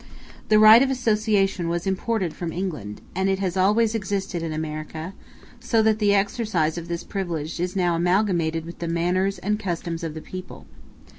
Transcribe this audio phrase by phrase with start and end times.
[0.49, 5.13] The right of association was imported from England, and it has always existed in America;
[5.59, 10.03] so that the exercise of this privilege is now amalgamated with the manners and customs
[10.03, 10.65] of the people.